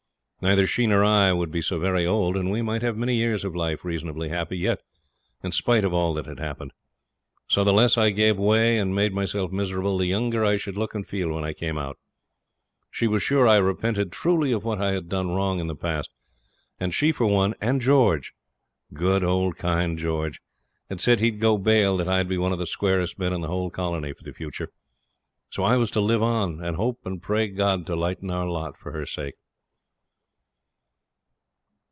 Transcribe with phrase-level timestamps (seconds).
[0.43, 3.45] Neither she nor I would be so very old, and we might have many years
[3.45, 4.81] of life reasonably happy yet
[5.43, 6.73] in spite of all that had happened.
[7.47, 10.95] So the less I gave way and made myself miserable, the younger I should look
[10.95, 11.99] and feel when I came out.
[12.89, 16.09] She was sure I repented truly of what I had done wrong in the past;
[16.79, 18.33] and she for one, and George
[18.95, 20.41] good, old, kind George
[20.89, 23.31] had said he would go bail that I would be one of the squarest men
[23.31, 24.71] in the whole colony for the future.
[25.51, 28.75] So I was to live on, and hope and pray God to lighten our lot
[28.75, 29.35] for her sake.